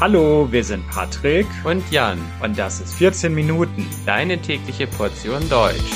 Hallo, 0.00 0.46
wir 0.52 0.62
sind 0.62 0.88
Patrick. 0.88 1.48
Und 1.64 1.90
Jan. 1.90 2.20
Und 2.40 2.56
das 2.56 2.80
ist 2.80 2.94
14 2.94 3.34
Minuten, 3.34 3.84
deine 4.06 4.40
tägliche 4.40 4.86
Portion 4.86 5.48
Deutsch. 5.48 5.92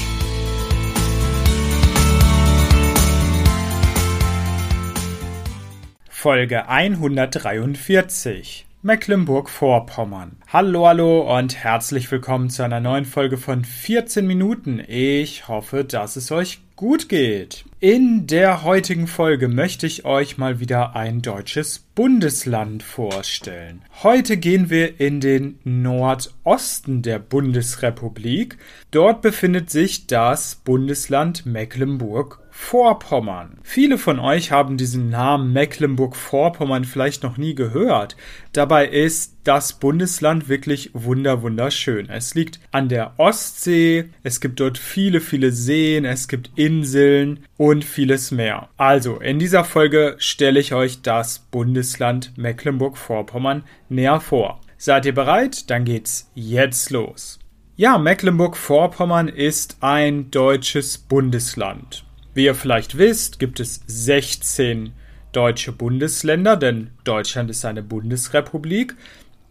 Folge 6.08 6.68
143 6.68 8.66
Mecklenburg-Vorpommern. 8.84 10.38
Hallo, 10.48 10.88
hallo 10.88 11.38
und 11.38 11.54
herzlich 11.54 12.10
willkommen 12.10 12.50
zu 12.50 12.64
einer 12.64 12.80
neuen 12.80 13.04
Folge 13.04 13.38
von 13.38 13.64
14 13.64 14.26
Minuten. 14.26 14.82
Ich 14.88 15.46
hoffe, 15.46 15.84
dass 15.84 16.16
es 16.16 16.32
euch 16.32 16.58
gut 16.74 17.08
geht. 17.08 17.64
In 17.78 18.26
der 18.26 18.64
heutigen 18.64 19.06
Folge 19.06 19.46
möchte 19.46 19.86
ich 19.86 20.04
euch 20.04 20.36
mal 20.36 20.58
wieder 20.58 20.96
ein 20.96 21.22
deutsches 21.22 21.78
Bundesland 21.78 22.82
vorstellen. 22.82 23.82
Heute 24.02 24.36
gehen 24.36 24.68
wir 24.68 24.98
in 24.98 25.20
den 25.20 25.60
Nordosten 25.62 27.02
der 27.02 27.20
Bundesrepublik. 27.20 28.58
Dort 28.90 29.22
befindet 29.22 29.70
sich 29.70 30.08
das 30.08 30.56
Bundesland 30.56 31.46
Mecklenburg 31.46 32.41
Vorpommern. 32.54 33.56
Viele 33.62 33.96
von 33.96 34.20
euch 34.20 34.52
haben 34.52 34.76
diesen 34.76 35.08
Namen 35.08 35.54
Mecklenburg-Vorpommern 35.54 36.84
vielleicht 36.84 37.22
noch 37.22 37.38
nie 37.38 37.54
gehört. 37.54 38.14
Dabei 38.52 38.86
ist 38.86 39.38
das 39.44 39.72
Bundesland 39.72 40.50
wirklich 40.50 40.90
wunder 40.92 41.40
wunderschön. 41.40 42.10
Es 42.10 42.34
liegt 42.34 42.60
an 42.70 42.90
der 42.90 43.14
Ostsee, 43.16 44.10
es 44.22 44.42
gibt 44.42 44.60
dort 44.60 44.76
viele, 44.76 45.22
viele 45.22 45.50
Seen, 45.50 46.04
es 46.04 46.28
gibt 46.28 46.50
Inseln 46.54 47.40
und 47.56 47.86
vieles 47.86 48.30
mehr. 48.30 48.68
Also, 48.76 49.18
in 49.18 49.38
dieser 49.38 49.64
Folge 49.64 50.16
stelle 50.18 50.60
ich 50.60 50.74
euch 50.74 51.00
das 51.00 51.38
Bundesland 51.38 52.36
Mecklenburg-Vorpommern 52.36 53.64
näher 53.88 54.20
vor. 54.20 54.60
Seid 54.76 55.06
ihr 55.06 55.14
bereit? 55.14 55.70
Dann 55.70 55.86
geht's 55.86 56.30
jetzt 56.34 56.90
los. 56.90 57.38
Ja, 57.76 57.96
Mecklenburg-Vorpommern 57.96 59.28
ist 59.28 59.78
ein 59.80 60.30
deutsches 60.30 60.98
Bundesland. 60.98 62.04
Wie 62.34 62.44
ihr 62.46 62.54
vielleicht 62.54 62.96
wisst, 62.96 63.38
gibt 63.38 63.60
es 63.60 63.82
16 63.86 64.92
deutsche 65.32 65.72
Bundesländer, 65.72 66.56
denn 66.56 66.90
Deutschland 67.04 67.50
ist 67.50 67.64
eine 67.64 67.82
Bundesrepublik 67.82 68.96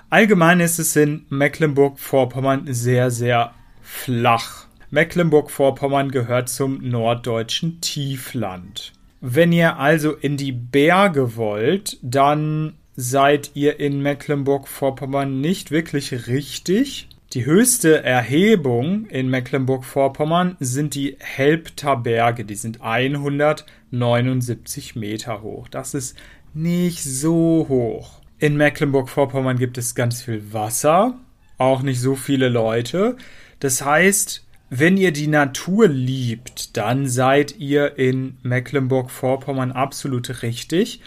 Allgemein 0.09 0.59
ist 0.59 0.79
es 0.79 0.95
in 0.95 1.25
Mecklenburg-Vorpommern 1.29 2.73
sehr, 2.73 3.11
sehr 3.11 3.53
flach. 3.83 4.65
Mecklenburg-Vorpommern 4.89 6.09
gehört 6.09 6.49
zum 6.49 6.81
norddeutschen 6.81 7.79
Tiefland. 7.79 8.93
Wenn 9.21 9.51
ihr 9.51 9.77
also 9.77 10.13
in 10.13 10.35
die 10.35 10.53
Berge 10.53 11.35
wollt, 11.35 11.97
dann 12.01 12.73
seid 12.99 13.51
ihr 13.53 13.79
in 13.79 14.01
Mecklenburg-Vorpommern 14.01 15.39
nicht 15.39 15.71
wirklich 15.71 16.27
richtig. 16.27 17.07
Die 17.31 17.45
höchste 17.45 18.03
Erhebung 18.03 19.05
in 19.05 19.29
Mecklenburg-Vorpommern 19.29 20.57
sind 20.59 20.95
die 20.95 21.15
Helpter 21.19 21.95
Berge. 21.95 22.43
Die 22.43 22.55
sind 22.55 22.81
179 22.81 24.97
Meter 24.97 25.41
hoch. 25.41 25.69
Das 25.69 25.93
ist 25.93 26.17
nicht 26.53 27.01
so 27.01 27.67
hoch. 27.69 28.19
In 28.37 28.57
Mecklenburg-Vorpommern 28.57 29.57
gibt 29.57 29.77
es 29.77 29.95
ganz 29.95 30.21
viel 30.21 30.51
Wasser, 30.51 31.17
auch 31.57 31.81
nicht 31.81 32.01
so 32.01 32.15
viele 32.15 32.49
Leute. 32.49 33.15
Das 33.61 33.85
heißt, 33.85 34.45
wenn 34.69 34.97
ihr 34.97 35.13
die 35.13 35.27
Natur 35.27 35.87
liebt, 35.87 36.75
dann 36.75 37.07
seid 37.07 37.59
ihr 37.59 37.97
in 37.97 38.35
Mecklenburg-Vorpommern 38.43 39.71
absolut 39.71 40.43
richtig. 40.43 40.99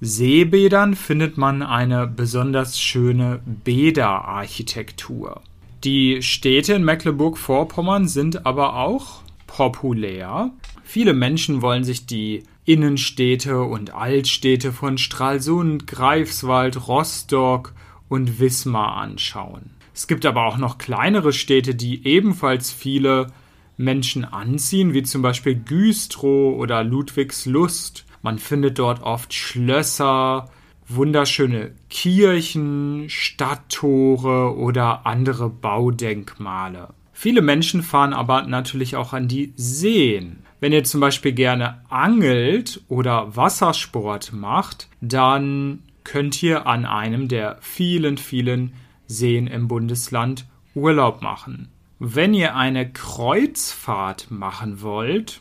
Seebädern 0.00 0.96
findet 0.96 1.38
man 1.38 1.62
eine 1.62 2.08
besonders 2.08 2.80
schöne 2.80 3.42
Bäderarchitektur. 3.62 5.40
Die 5.84 6.20
Städte 6.20 6.74
in 6.74 6.84
Mecklenburg-Vorpommern 6.84 8.08
sind 8.08 8.44
aber 8.44 8.74
auch 8.74 9.22
populär. 9.46 10.52
Viele 10.84 11.12
Menschen 11.12 11.62
wollen 11.62 11.84
sich 11.84 12.06
die 12.06 12.44
Innenstädte 12.64 13.62
und 13.62 13.94
Altstädte 13.94 14.72
von 14.72 14.98
Stralsund, 14.98 15.86
Greifswald, 15.86 16.88
Rostock 16.88 17.74
und 18.08 18.40
Wismar 18.40 18.96
anschauen. 18.96 19.70
Es 19.94 20.06
gibt 20.06 20.26
aber 20.26 20.46
auch 20.46 20.58
noch 20.58 20.78
kleinere 20.78 21.32
Städte, 21.32 21.74
die 21.74 22.06
ebenfalls 22.06 22.72
viele 22.72 23.28
Menschen 23.76 24.24
anziehen, 24.24 24.92
wie 24.94 25.02
zum 25.02 25.22
Beispiel 25.22 25.54
Güstrow 25.54 26.58
oder 26.58 26.82
Ludwigslust. 26.84 28.04
Man 28.22 28.38
findet 28.38 28.78
dort 28.78 29.02
oft 29.02 29.32
Schlösser, 29.32 30.50
wunderschöne 30.88 31.72
Kirchen, 31.88 33.08
Stadttore 33.08 34.56
oder 34.56 35.06
andere 35.06 35.50
Baudenkmale. 35.50 36.88
Viele 37.18 37.40
Menschen 37.40 37.82
fahren 37.82 38.12
aber 38.12 38.42
natürlich 38.42 38.94
auch 38.94 39.14
an 39.14 39.26
die 39.26 39.54
Seen. 39.56 40.40
Wenn 40.60 40.74
ihr 40.74 40.84
zum 40.84 41.00
Beispiel 41.00 41.32
gerne 41.32 41.80
angelt 41.88 42.82
oder 42.88 43.34
Wassersport 43.34 44.34
macht, 44.34 44.88
dann 45.00 45.82
könnt 46.04 46.42
ihr 46.42 46.66
an 46.66 46.84
einem 46.84 47.28
der 47.28 47.56
vielen, 47.62 48.18
vielen 48.18 48.74
Seen 49.06 49.46
im 49.46 49.66
Bundesland 49.66 50.44
Urlaub 50.74 51.22
machen. 51.22 51.70
Wenn 51.98 52.34
ihr 52.34 52.54
eine 52.54 52.92
Kreuzfahrt 52.92 54.30
machen 54.30 54.82
wollt, 54.82 55.40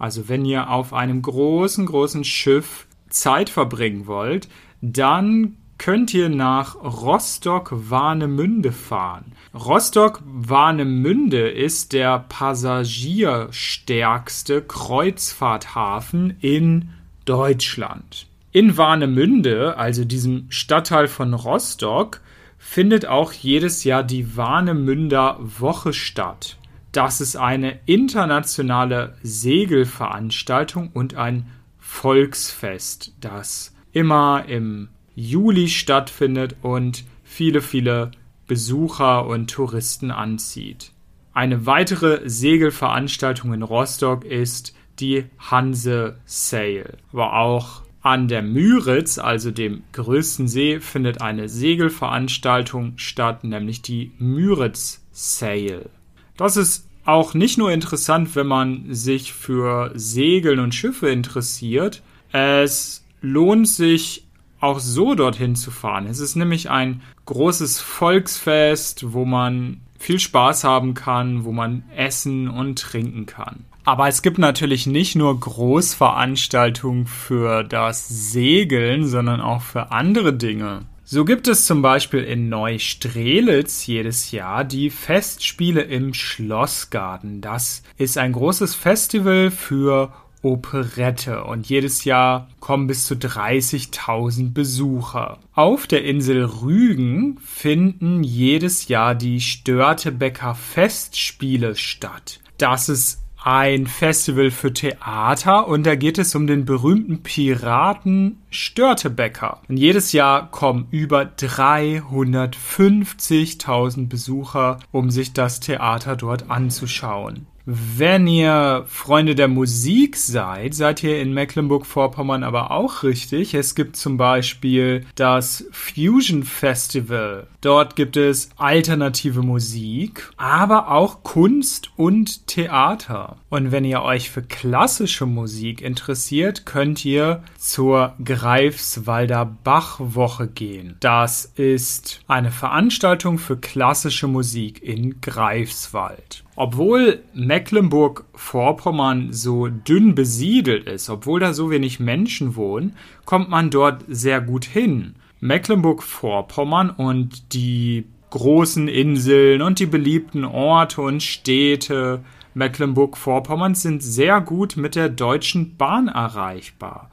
also 0.00 0.28
wenn 0.28 0.44
ihr 0.44 0.70
auf 0.70 0.92
einem 0.92 1.22
großen, 1.22 1.86
großen 1.86 2.24
Schiff 2.24 2.88
Zeit 3.10 3.48
verbringen 3.48 4.08
wollt, 4.08 4.48
dann 4.80 5.56
könnt 5.82 6.14
ihr 6.14 6.28
nach 6.28 6.76
Rostock-Warnemünde 6.76 8.70
fahren. 8.70 9.32
Rostock-Warnemünde 9.52 11.50
ist 11.50 11.92
der 11.92 12.20
passagierstärkste 12.20 14.62
Kreuzfahrthafen 14.62 16.36
in 16.40 16.90
Deutschland. 17.24 18.28
In 18.52 18.76
Warnemünde, 18.76 19.76
also 19.76 20.04
diesem 20.04 20.46
Stadtteil 20.50 21.08
von 21.08 21.34
Rostock, 21.34 22.20
findet 22.58 23.06
auch 23.06 23.32
jedes 23.32 23.82
Jahr 23.82 24.04
die 24.04 24.36
Warnemünder 24.36 25.36
Woche 25.40 25.92
statt. 25.92 26.58
Das 26.92 27.20
ist 27.20 27.34
eine 27.34 27.80
internationale 27.86 29.16
Segelveranstaltung 29.24 30.90
und 30.92 31.16
ein 31.16 31.48
Volksfest, 31.80 33.14
das 33.20 33.74
immer 33.92 34.44
im 34.46 34.90
Juli 35.14 35.68
stattfindet 35.68 36.56
und 36.62 37.04
viele, 37.24 37.60
viele 37.60 38.10
Besucher 38.46 39.26
und 39.26 39.50
Touristen 39.50 40.10
anzieht. 40.10 40.92
Eine 41.34 41.64
weitere 41.64 42.28
Segelveranstaltung 42.28 43.54
in 43.54 43.62
Rostock 43.62 44.24
ist 44.24 44.74
die 45.00 45.24
Hanse 45.38 46.16
Sail. 46.26 46.98
Aber 47.12 47.34
auch 47.34 47.82
an 48.02 48.28
der 48.28 48.42
Müritz, 48.42 49.18
also 49.18 49.50
dem 49.50 49.84
größten 49.92 50.48
See, 50.48 50.80
findet 50.80 51.22
eine 51.22 51.48
Segelveranstaltung 51.48 52.94
statt, 52.96 53.44
nämlich 53.44 53.80
die 53.80 54.12
Müritz 54.18 55.04
Sail. 55.12 55.88
Das 56.36 56.56
ist 56.56 56.88
auch 57.04 57.34
nicht 57.34 57.58
nur 57.58 57.72
interessant, 57.72 58.34
wenn 58.36 58.46
man 58.46 58.92
sich 58.94 59.32
für 59.32 59.92
Segeln 59.94 60.58
und 60.58 60.74
Schiffe 60.74 61.10
interessiert. 61.10 62.02
Es 62.32 63.04
lohnt 63.20 63.68
sich 63.68 64.24
auch 64.62 64.78
so 64.78 65.14
dorthin 65.14 65.56
zu 65.56 65.70
fahren. 65.70 66.06
Es 66.06 66.20
ist 66.20 66.36
nämlich 66.36 66.70
ein 66.70 67.02
großes 67.26 67.80
Volksfest, 67.80 69.12
wo 69.12 69.24
man 69.24 69.80
viel 69.98 70.18
Spaß 70.18 70.64
haben 70.64 70.94
kann, 70.94 71.44
wo 71.44 71.52
man 71.52 71.84
essen 71.96 72.48
und 72.48 72.78
trinken 72.78 73.26
kann. 73.26 73.64
Aber 73.84 74.08
es 74.08 74.22
gibt 74.22 74.38
natürlich 74.38 74.86
nicht 74.86 75.16
nur 75.16 75.38
Großveranstaltungen 75.38 77.06
für 77.06 77.64
das 77.64 78.08
Segeln, 78.08 79.06
sondern 79.06 79.40
auch 79.40 79.62
für 79.62 79.90
andere 79.90 80.32
Dinge. 80.32 80.82
So 81.04 81.24
gibt 81.24 81.48
es 81.48 81.66
zum 81.66 81.82
Beispiel 81.82 82.20
in 82.20 82.48
Neustrelitz 82.48 83.86
jedes 83.86 84.30
Jahr 84.30 84.64
die 84.64 84.88
Festspiele 84.88 85.82
im 85.82 86.14
Schlossgarten. 86.14 87.40
Das 87.40 87.82
ist 87.98 88.16
ein 88.16 88.32
großes 88.32 88.76
Festival 88.76 89.50
für 89.50 90.12
Operette 90.42 91.44
und 91.44 91.68
jedes 91.68 92.04
Jahr 92.04 92.48
kommen 92.60 92.86
bis 92.86 93.06
zu 93.06 93.14
30.000 93.14 94.52
Besucher. 94.52 95.38
Auf 95.54 95.86
der 95.86 96.04
Insel 96.04 96.44
Rügen 96.44 97.38
finden 97.38 98.22
jedes 98.22 98.88
Jahr 98.88 99.14
die 99.14 99.40
Störtebecker 99.40 100.54
Festspiele 100.54 101.76
statt. 101.76 102.40
Das 102.58 102.88
ist 102.88 103.22
ein 103.44 103.86
Festival 103.86 104.50
für 104.50 104.72
Theater 104.72 105.66
und 105.66 105.84
da 105.84 105.96
geht 105.96 106.18
es 106.18 106.34
um 106.34 106.46
den 106.46 106.64
berühmten 106.64 107.22
Piraten 107.22 108.38
Störtebecker. 108.50 109.60
Und 109.68 109.76
jedes 109.76 110.12
Jahr 110.12 110.50
kommen 110.50 110.86
über 110.90 111.22
350.000 111.22 114.08
Besucher, 114.08 114.78
um 114.92 115.10
sich 115.10 115.32
das 115.32 115.60
Theater 115.60 116.16
dort 116.16 116.50
anzuschauen. 116.50 117.46
Wenn 117.64 118.26
ihr 118.26 118.84
Freunde 118.88 119.36
der 119.36 119.46
Musik 119.46 120.16
seid, 120.16 120.74
seid 120.74 121.04
ihr 121.04 121.20
in 121.20 121.32
Mecklenburg-Vorpommern 121.32 122.42
aber 122.42 122.72
auch 122.72 123.04
richtig. 123.04 123.54
Es 123.54 123.76
gibt 123.76 123.94
zum 123.96 124.16
Beispiel 124.16 125.06
das 125.14 125.64
Fusion 125.70 126.42
Festival. 126.42 127.46
Dort 127.60 127.94
gibt 127.94 128.16
es 128.16 128.50
alternative 128.56 129.42
Musik, 129.42 130.28
aber 130.36 130.90
auch 130.90 131.22
Kunst 131.22 131.90
und 131.96 132.48
Theater. 132.48 133.36
Und 133.48 133.70
wenn 133.70 133.84
ihr 133.84 134.02
euch 134.02 134.30
für 134.30 134.42
klassische 134.42 135.26
Musik 135.26 135.82
interessiert, 135.82 136.66
könnt 136.66 137.04
ihr 137.04 137.44
zur 137.58 138.14
Greifswalder 138.24 139.44
Bachwoche 139.44 140.48
gehen. 140.48 140.96
Das 140.98 141.44
ist 141.44 142.22
eine 142.26 142.50
Veranstaltung 142.50 143.38
für 143.38 143.56
klassische 143.56 144.26
Musik 144.26 144.82
in 144.82 145.20
Greifswald. 145.20 146.42
Obwohl 146.54 147.22
Mecklenburg-Vorpommern 147.32 149.32
so 149.32 149.68
dünn 149.68 150.14
besiedelt 150.14 150.86
ist, 150.86 151.08
obwohl 151.08 151.40
da 151.40 151.54
so 151.54 151.70
wenig 151.70 151.98
Menschen 151.98 152.56
wohnen, 152.56 152.94
kommt 153.24 153.48
man 153.48 153.70
dort 153.70 154.04
sehr 154.08 154.40
gut 154.40 154.64
hin. 154.64 155.14
Mecklenburg-Vorpommern 155.40 156.90
und 156.90 157.54
die 157.54 158.04
großen 158.30 158.88
Inseln 158.88 159.62
und 159.62 159.78
die 159.78 159.86
beliebten 159.86 160.44
Orte 160.44 161.00
und 161.00 161.22
Städte 161.22 162.22
Mecklenburg-Vorpommern 162.54 163.74
sind 163.74 164.02
sehr 164.02 164.40
gut 164.40 164.76
mit 164.76 164.94
der 164.94 165.08
Deutschen 165.08 165.76
Bahn 165.76 166.08
erreichbar. 166.08 167.10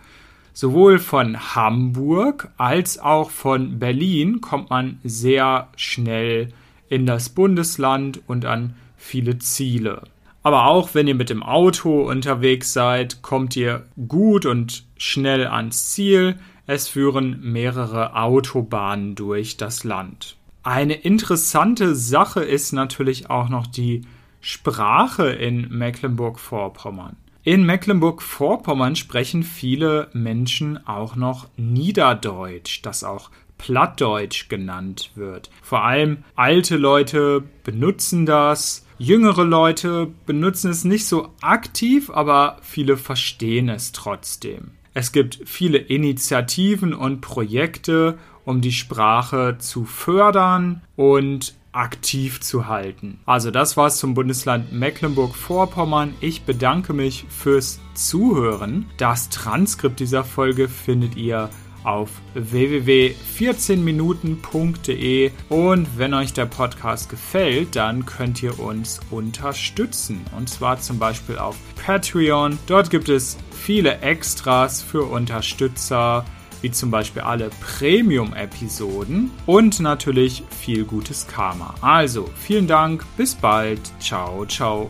Sowohl 0.54 1.00
von 1.00 1.56
Hamburg 1.56 2.52
als 2.58 3.00
auch 3.00 3.30
von 3.30 3.80
Berlin 3.80 4.42
kommt 4.42 4.70
man 4.70 5.00
sehr 5.04 5.70
schnell 5.78 6.50
in 6.90 7.06
das 7.06 7.30
Bundesland 7.30 8.22
und 8.28 8.46
an 8.46 8.76
viele 8.98 9.40
Ziele. 9.40 10.04
Aber 10.44 10.66
auch 10.66 10.94
wenn 10.94 11.08
ihr 11.08 11.16
mit 11.16 11.30
dem 11.30 11.44
Auto 11.44 12.02
unterwegs 12.10 12.74
seid, 12.74 13.22
kommt 13.22 13.56
ihr 13.56 13.86
gut 14.08 14.46
und 14.46 14.86
schnell 14.98 15.48
ans 15.48 15.92
Ziel. 15.92 16.40
Es 16.66 16.88
führen 16.88 17.40
mehrere 17.42 18.16
Autobahnen 18.16 19.16
durch 19.16 19.58
das 19.58 19.84
Land. 19.84 20.38
Eine 20.64 20.94
interessante 20.94 21.96
Sache 21.96 22.42
ist 22.42 22.74
natürlich 22.74 23.30
auch 23.30 23.50
noch 23.50 23.68
die 23.68 24.02
Sprache 24.42 25.30
in 25.30 25.68
Mecklenburg-Vorpommern. 25.70 27.16
In 27.44 27.66
Mecklenburg-Vorpommern 27.66 28.96
sprechen 28.96 29.44
viele 29.44 30.10
Menschen 30.14 30.86
auch 30.86 31.16
noch 31.16 31.48
Niederdeutsch, 31.58 32.82
das 32.84 33.04
auch 33.04 33.32
Plattdeutsch 33.60 34.50
genannt 34.50 35.12
wird. 35.14 35.52
Vor 35.62 35.84
allem 35.84 36.24
alte 36.36 36.78
Leute 36.78 37.44
benutzen 37.64 38.26
das, 38.26 38.88
jüngere 38.98 39.44
Leute 39.44 40.08
benutzen 40.26 40.72
es 40.72 40.84
nicht 40.84 41.06
so 41.06 41.30
aktiv, 41.42 42.10
aber 42.10 42.58
viele 42.64 42.98
verstehen 42.98 43.70
es 43.70 43.92
trotzdem. 43.92 44.72
Es 44.96 45.12
gibt 45.12 45.42
viele 45.46 45.78
Initiativen 45.78 46.96
und 46.96 47.22
Projekte, 47.22 48.18
um 48.44 48.62
die 48.62 48.72
Sprache 48.72 49.58
zu 49.60 49.86
fördern 49.86 50.82
und 50.96 51.54
aktiv 51.72 52.42
zu 52.42 52.68
halten. 52.68 53.20
Also 53.26 53.52
das 53.52 53.78
war's 53.78 54.00
zum 54.00 54.16
Bundesland 54.16 54.72
Mecklenburg-Vorpommern. 54.72 56.16
Ich 56.20 56.42
bedanke 56.42 56.94
mich 56.94 57.26
fürs 57.30 57.80
Zuhören. 57.94 58.88
Das 58.98 59.30
Transkript 59.30 60.00
dieser 60.00 60.24
Folge 60.24 60.68
findet 60.68 61.16
ihr 61.16 61.50
auf 61.84 62.10
www.14minuten.de 62.34 65.32
und 65.50 65.98
wenn 65.98 66.14
euch 66.14 66.32
der 66.34 66.46
Podcast 66.46 67.10
gefällt, 67.10 67.76
dann 67.76 68.06
könnt 68.06 68.42
ihr 68.44 68.58
uns 68.60 69.02
unterstützen 69.10 70.22
und 70.38 70.48
zwar 70.50 70.80
zum 70.80 71.00
Beispiel 71.00 71.38
auf 71.38 71.58
Patreon. 71.86 72.58
Dort 72.68 72.90
gibt 72.90 73.10
es 73.10 73.36
viele 73.52 74.00
Extras 74.00 74.82
für 74.82 75.04
Unterstützer 75.04 76.24
wie 76.62 76.72
zum 76.72 76.92
Beispiel 76.92 77.22
alle 77.22 77.50
Premium-Episoden 77.62 79.32
und 79.46 79.80
natürlich 79.80 80.44
viel 80.50 80.84
gutes 80.84 81.28
Karma. 81.28 81.76
Also, 81.82 82.30
vielen 82.36 82.68
Dank, 82.68 83.06
bis 83.18 83.36
bald, 83.36 83.80
ciao, 84.00 84.46
ciao. 84.46 84.90